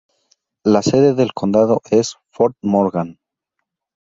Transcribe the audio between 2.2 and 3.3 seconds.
Fort Morgan.